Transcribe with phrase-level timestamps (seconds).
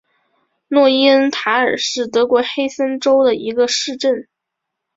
[0.67, 4.27] 诺伊恩塔尔是德国黑森州的一个市镇。